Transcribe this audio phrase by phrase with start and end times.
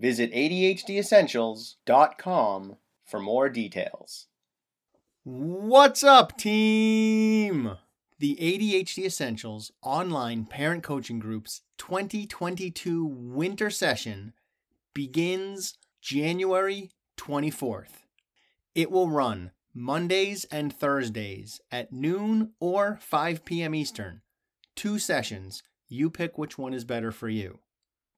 [0.00, 4.26] Visit ADHDessentials.com for more details.
[5.24, 7.76] What's up, team?
[8.18, 14.32] The ADHD Essentials online parent coaching group's 2022 winter session
[14.94, 18.06] begins January 24th.
[18.74, 23.74] It will run Mondays and Thursdays at noon or 5 p.m.
[23.74, 24.22] Eastern.
[24.74, 25.62] Two sessions.
[25.88, 27.58] You pick which one is better for you.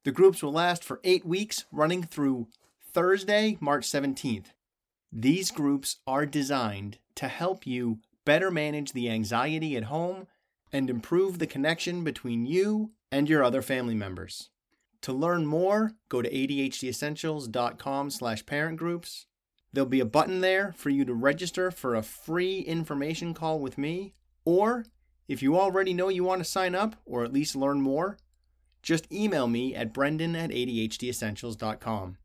[0.04, 2.48] The groups will last for eight weeks, running through
[2.92, 4.46] Thursday, March 17th.
[5.12, 10.26] These groups are designed to help you better manage the anxiety at home
[10.72, 14.48] and improve the connection between you and your other family members.
[15.02, 18.44] To learn more, go to adhdessentials.com slash.
[19.72, 23.78] There'll be a button there for you to register for a free information call with
[23.78, 24.14] me.
[24.44, 24.84] Or,
[25.28, 28.16] if you already know you want to sign up or at least learn more,
[28.82, 32.16] just email me at brendan at adhdessentials.com.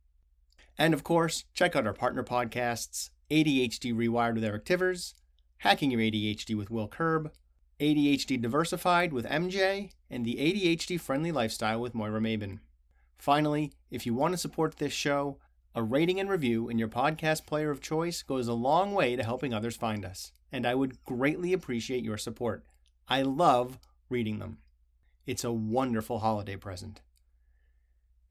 [0.77, 5.13] And of course, check out our partner podcasts ADHD Rewired with Eric Tivers,
[5.59, 7.31] Hacking Your ADHD with Will Curb,
[7.79, 12.59] ADHD Diversified with MJ, and the ADHD Friendly Lifestyle with Moira Maybin.
[13.17, 15.37] Finally, if you want to support this show,
[15.75, 19.23] a rating and review in your podcast player of choice goes a long way to
[19.23, 22.63] helping others find us, and I would greatly appreciate your support.
[23.07, 23.77] I love
[24.09, 24.59] reading them.
[25.27, 27.01] It's a wonderful holiday present.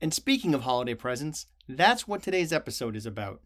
[0.00, 3.42] And speaking of holiday presents, that's what today's episode is about.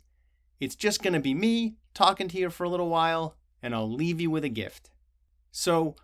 [0.60, 3.90] It's just going to be me talking to you for a little while, and I'll
[3.90, 4.90] leave you with a gift.
[5.50, 5.96] So,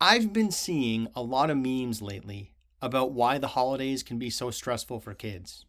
[0.00, 4.52] I've been seeing a lot of memes lately about why the holidays can be so
[4.52, 5.66] stressful for kids.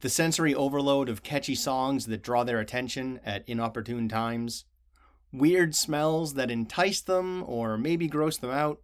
[0.00, 4.64] The sensory overload of catchy songs that draw their attention at inopportune times,
[5.32, 8.80] weird smells that entice them or maybe gross them out,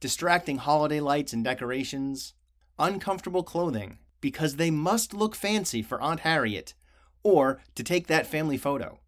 [0.00, 2.34] distracting holiday lights and decorations,
[2.78, 6.74] uncomfortable clothing because they must look fancy for Aunt Harriet
[7.22, 9.00] or to take that family photo,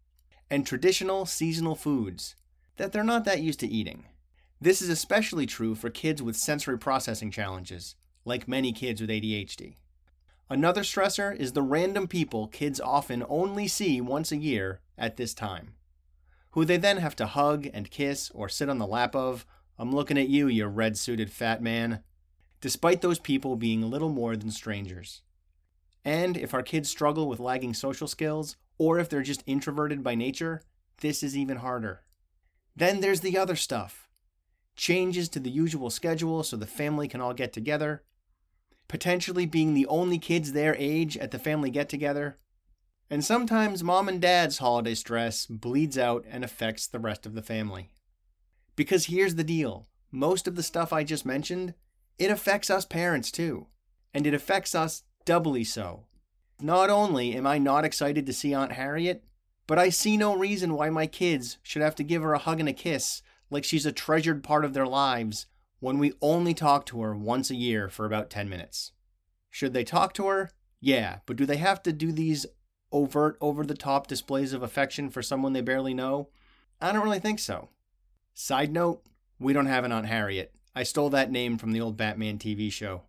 [0.49, 2.35] and traditional seasonal foods
[2.77, 4.05] that they're not that used to eating.
[4.61, 7.95] This is especially true for kids with sensory processing challenges,
[8.25, 9.75] like many kids with ADHD.
[10.49, 15.33] Another stressor is the random people kids often only see once a year at this
[15.33, 15.75] time,
[16.51, 19.45] who they then have to hug and kiss or sit on the lap of
[19.79, 22.03] I'm looking at you, you red suited fat man.
[22.59, 25.21] Despite those people being little more than strangers.
[26.03, 30.15] And if our kids struggle with lagging social skills, or if they're just introverted by
[30.15, 30.61] nature,
[30.99, 32.01] this is even harder.
[32.75, 34.09] Then there's the other stuff
[34.75, 38.01] changes to the usual schedule so the family can all get together,
[38.87, 42.37] potentially being the only kids their age at the family get together,
[43.09, 47.41] and sometimes mom and dad's holiday stress bleeds out and affects the rest of the
[47.41, 47.89] family.
[48.79, 51.73] Because here's the deal most of the stuff I just mentioned,
[52.17, 53.67] it affects us parents too.
[54.13, 56.05] And it affects us doubly so.
[56.61, 59.25] Not only am I not excited to see Aunt Harriet,
[59.67, 62.61] but I see no reason why my kids should have to give her a hug
[62.61, 65.47] and a kiss like she's a treasured part of their lives
[65.81, 68.93] when we only talk to her once a year for about 10 minutes.
[69.49, 70.51] Should they talk to her?
[70.79, 72.45] Yeah, but do they have to do these
[72.93, 76.29] overt, over the top displays of affection for someone they barely know?
[76.79, 77.71] I don't really think so.
[78.41, 79.03] Side note,
[79.37, 80.55] we don't have an Aunt Harriet.
[80.73, 83.03] I stole that name from the old Batman TV show.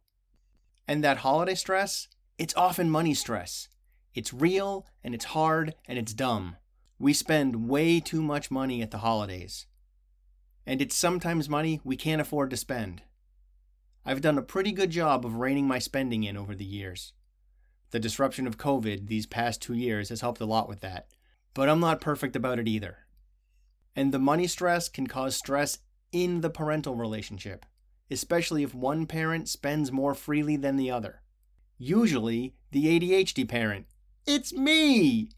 [0.88, 3.68] And that holiday stress, it's often money stress.
[4.12, 6.56] It's real, and it's hard, and it's dumb.
[6.98, 9.66] We spend way too much money at the holidays.
[10.66, 13.02] And it's sometimes money we can't afford to spend.
[14.04, 17.12] I've done a pretty good job of reining my spending in over the years.
[17.92, 21.06] The disruption of COVID these past two years has helped a lot with that.
[21.54, 23.06] But I'm not perfect about it either.
[23.95, 25.78] And the money stress can cause stress
[26.13, 27.66] in the parental relationship,
[28.10, 31.22] especially if one parent spends more freely than the other.
[31.78, 33.87] Usually, the ADHD parent.
[34.27, 35.31] It's me!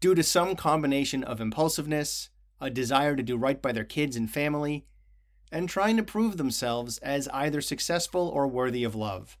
[0.00, 2.30] Due to some combination of impulsiveness,
[2.60, 4.86] a desire to do right by their kids and family,
[5.50, 9.38] and trying to prove themselves as either successful or worthy of love.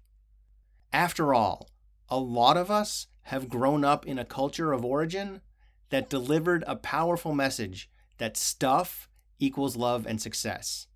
[0.92, 1.68] After all,
[2.08, 5.42] a lot of us have grown up in a culture of origin
[5.90, 10.86] that delivered a powerful message that stuff equals love and success,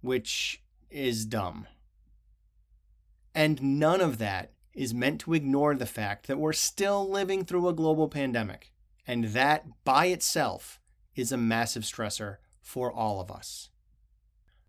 [0.00, 1.66] which is dumb.
[3.34, 7.68] And none of that is meant to ignore the fact that we're still living through
[7.68, 8.72] a global pandemic,
[9.06, 10.80] and that by itself
[11.14, 13.70] is a massive stressor for all of us.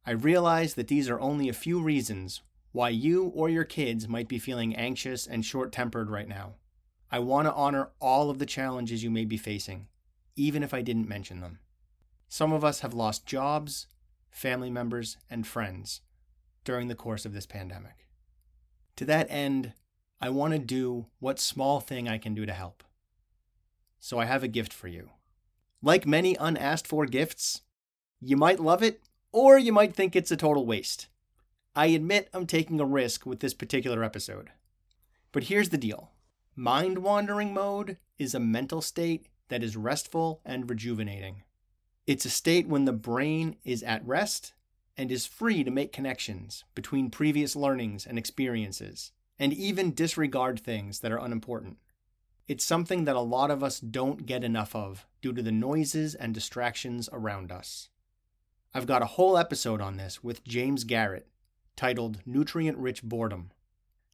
[0.06, 2.42] I realize that these are only a few reasons
[2.74, 6.56] why you or your kids might be feeling anxious and short tempered right now.
[7.12, 9.88] I want to honor all of the challenges you may be facing,
[10.36, 11.60] even if I didn't mention them.
[12.34, 13.86] Some of us have lost jobs,
[14.32, 16.02] family members, and friends
[16.64, 18.08] during the course of this pandemic.
[18.96, 19.74] To that end,
[20.20, 22.84] I want to do what small thing I can do to help.
[24.00, 25.12] So I have a gift for you.
[25.84, 27.62] Like many unasked for gifts,
[28.20, 31.10] you might love it or you might think it's a total waste.
[31.76, 34.50] I admit I'm taking a risk with this particular episode.
[35.32, 36.10] But here's the deal
[36.56, 41.44] mind wandering mode is a mental state that is restful and rejuvenating.
[42.06, 44.52] It's a state when the brain is at rest
[44.98, 51.00] and is free to make connections between previous learnings and experiences, and even disregard things
[51.00, 51.78] that are unimportant.
[52.46, 56.14] It's something that a lot of us don't get enough of due to the noises
[56.14, 57.88] and distractions around us.
[58.74, 61.30] I've got a whole episode on this with James Garrett
[61.78, 63.52] titled Nutrient Rich Boredom.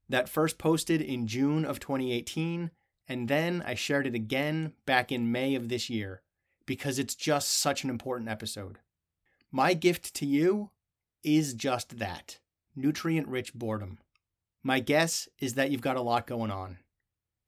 [0.08, 2.70] That first posted in June of 2018,
[3.08, 6.22] and then I shared it again back in May of this year
[6.70, 8.78] because it's just such an important episode.
[9.52, 10.70] My gift to you
[11.24, 12.38] is just that
[12.76, 13.98] nutrient rich boredom.
[14.62, 16.78] My guess is that you've got a lot going on,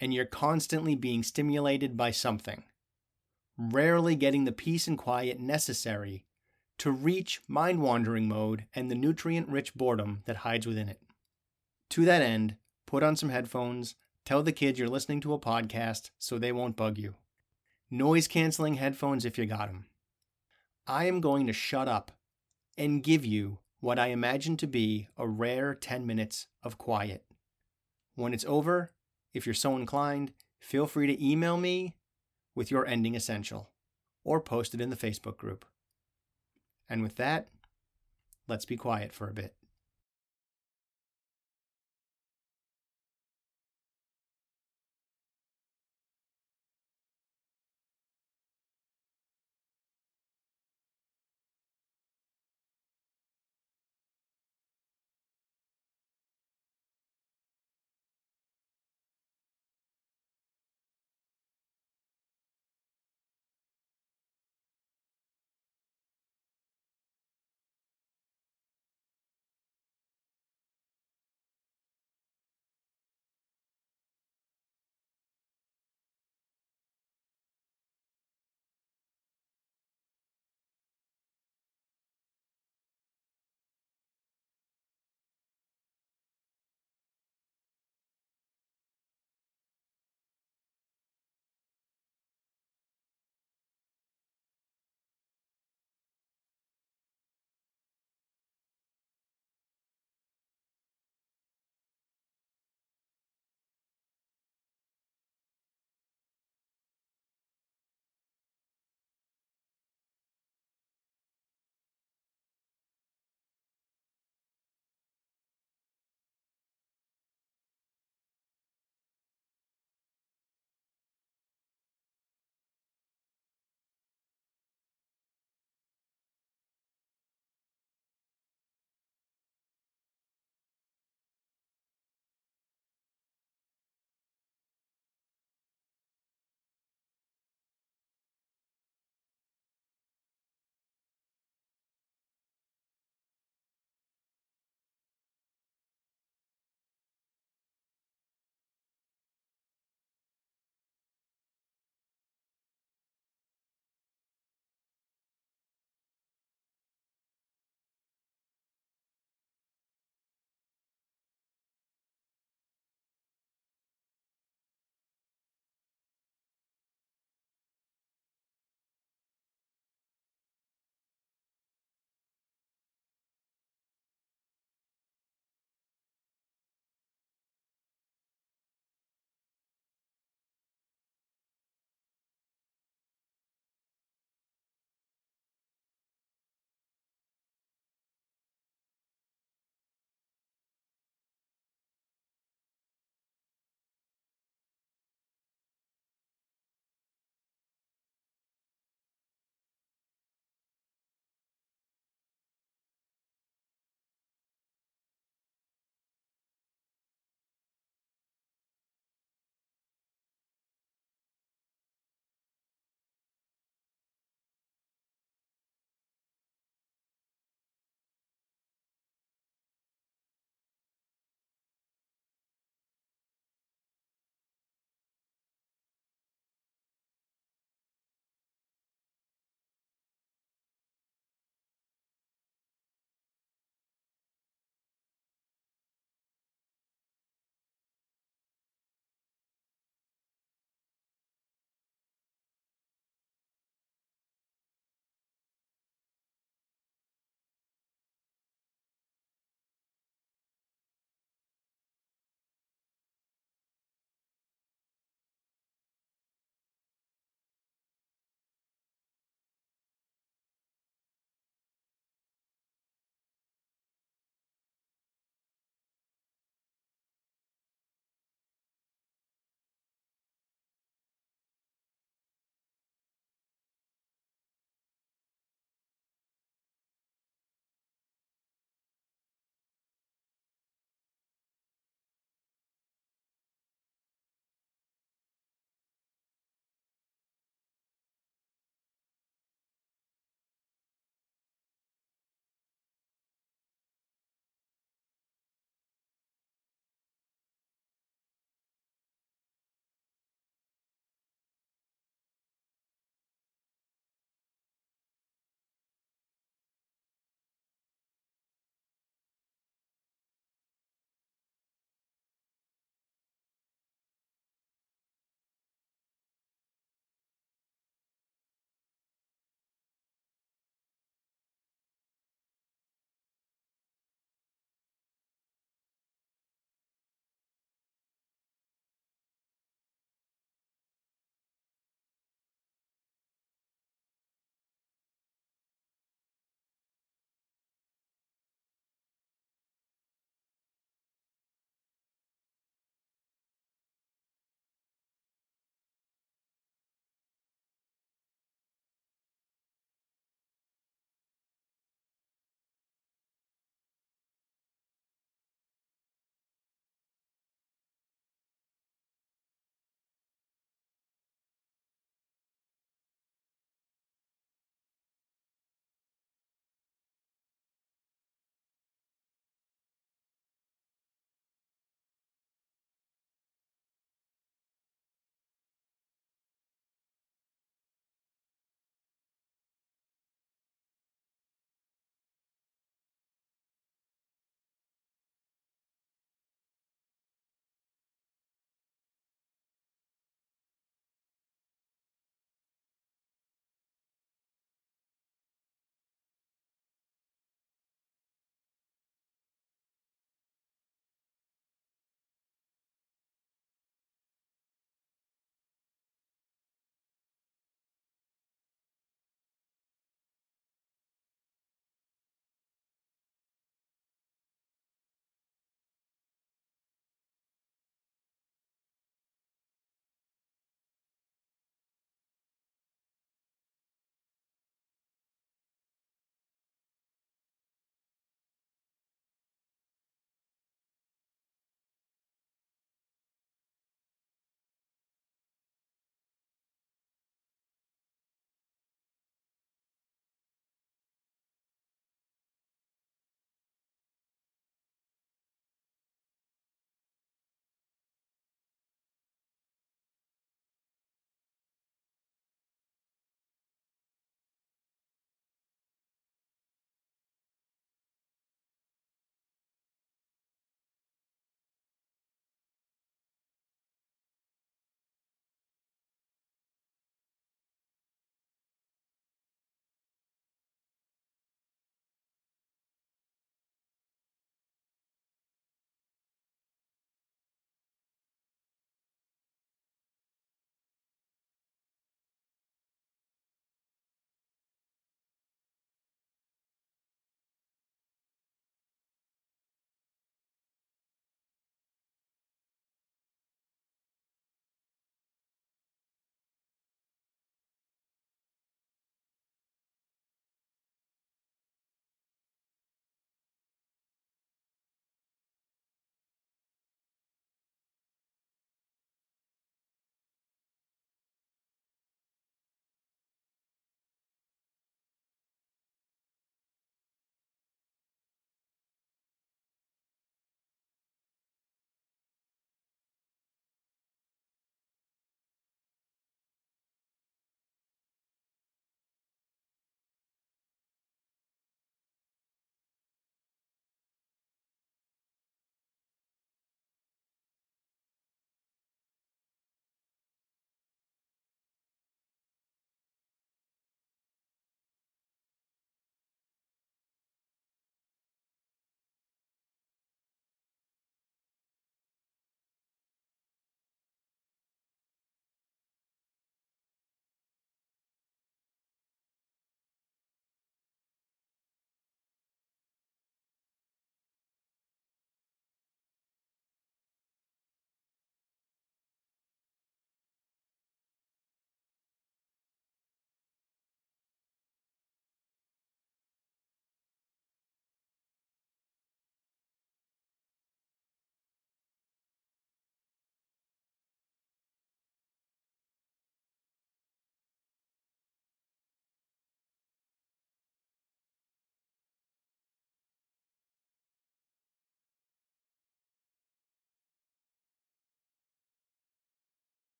[0.00, 2.62] and you're constantly being stimulated by something,
[3.58, 6.24] rarely getting the peace and quiet necessary
[6.78, 11.02] to reach mind wandering mode and the nutrient rich boredom that hides within it.
[11.90, 12.56] To that end,
[12.86, 16.74] put on some headphones, tell the kids you're listening to a podcast so they won't
[16.74, 17.16] bug you.
[17.90, 19.86] Noise canceling headphones if you got them.
[20.86, 22.12] I am going to shut up
[22.78, 27.24] and give you what I imagine to be a rare 10 minutes of quiet.
[28.14, 28.92] When it's over,
[29.34, 31.96] if you're so inclined, feel free to email me
[32.54, 33.70] with your ending essential
[34.22, 35.64] or post it in the Facebook group.
[36.88, 37.48] And with that,
[38.46, 39.54] let's be quiet for a bit.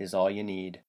[0.00, 0.80] is all you need.